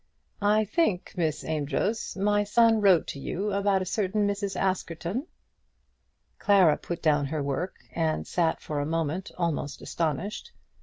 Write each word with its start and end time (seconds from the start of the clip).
"I 0.41 0.65
think, 0.65 1.13
Miss 1.15 1.43
Amedroz, 1.43 2.17
my 2.19 2.43
son 2.43 2.81
wrote 2.81 3.05
to 3.09 3.19
you 3.19 3.53
about 3.53 3.83
a 3.83 3.85
certain 3.85 4.27
Mrs. 4.27 4.59
Askerton?" 4.59 5.27
Clara 6.39 6.75
put 6.77 7.03
down 7.03 7.27
her 7.27 7.43
work 7.43 7.75
and 7.91 8.25
sat 8.25 8.61
for 8.63 8.79
a 8.79 8.85
moment 8.87 9.29
almost 9.37 9.79
astonished. 9.79 10.53